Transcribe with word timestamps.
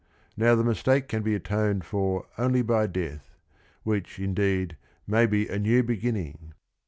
Now 0.35 0.55
the 0.55 0.63
mistake 0.63 1.07
can 1.07 1.21
be 1.21 1.35
atoned 1.35 1.85
for 1.85 2.25
only 2.39 2.63
by 2.63 2.87
death, 2.87 3.35
which, 3.83 4.17
indeed, 4.17 4.75
may 5.05 5.27
be 5.27 5.47
a 5.47 5.59
new 5.59 5.83
beginning. 5.83 6.55